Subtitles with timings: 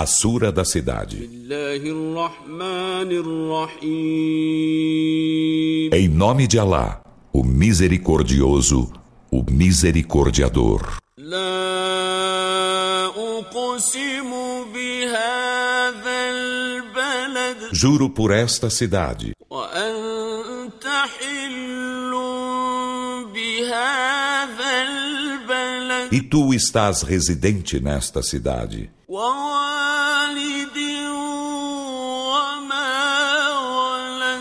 [0.00, 1.28] A Sura da Cidade.
[5.92, 7.00] Em nome de Alá,
[7.32, 8.92] o Misericordioso,
[9.28, 10.98] o Misericordiador.
[17.72, 19.32] Juro por esta cidade.
[26.10, 28.90] E tu estás residente nesta cidade.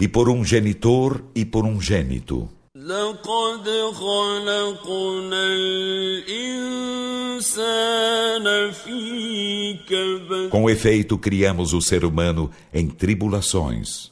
[0.00, 2.48] E por um genitor e por um gênito.
[10.50, 14.10] Com efeito, criamos o ser humano em tribulações.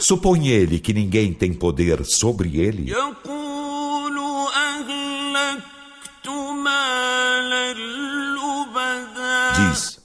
[0.00, 2.92] Supõe ele que ninguém tem poder sobre ele?
[9.56, 10.00] Diz: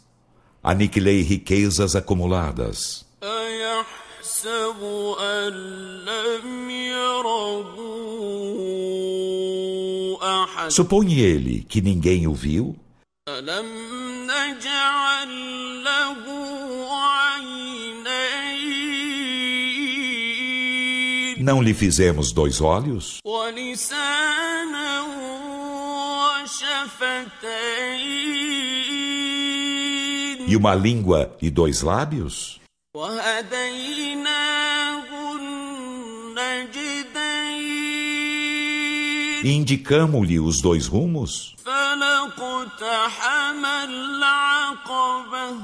[0.63, 3.05] Aniquilei riquezas acumuladas.
[10.69, 12.75] Supõe ele que ninguém o viu?
[21.49, 23.17] Não lhe fizemos dois olhos?
[30.47, 32.61] E uma língua e dois lábios?
[39.43, 41.55] E indicamos-lhe os dois rumos?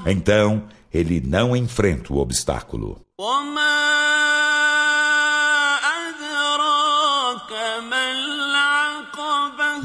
[0.04, 3.00] Então ele não enfrenta o obstáculo.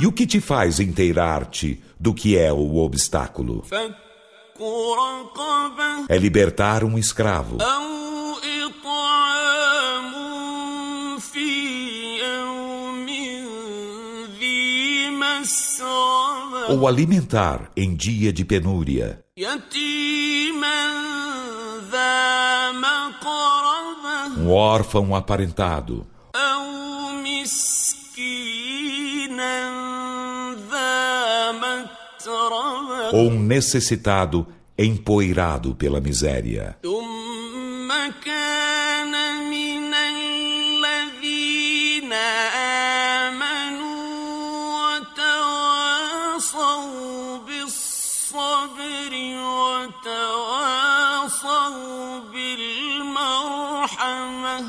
[0.01, 3.63] E o que te faz inteirar-te do que é o obstáculo?
[6.09, 7.59] É libertar um escravo.
[16.67, 19.23] Ou alimentar em dia de penúria.
[24.35, 26.07] Um órfão aparentado
[33.13, 36.77] ou um necessitado empoeirado pela miséria.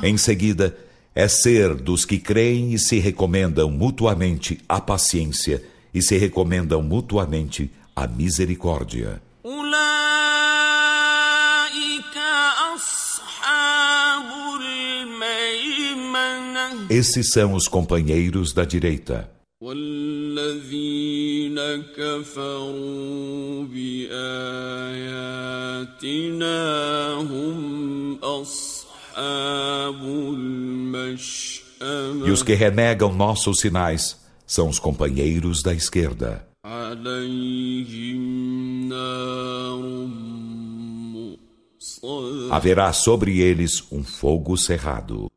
[0.03, 0.77] Em seguida,
[1.15, 5.63] é ser dos que creem e se recomendam mutuamente a paciência
[5.94, 9.22] e se recomendam mutuamente a misericórdia.
[16.90, 19.38] Esses são os companheiros da direita.
[19.62, 21.58] والذين
[21.98, 24.24] كفروا بآياتنا
[27.14, 30.02] هم أصحاب
[30.34, 31.58] المشأمة
[32.28, 34.21] E os que renegam nossos sinais
[34.53, 36.47] são os companheiros da esquerda.
[42.51, 45.32] Haverá sobre eles um fogo cerrado.